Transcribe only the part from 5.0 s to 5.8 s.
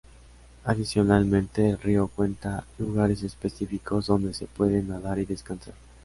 y descansar.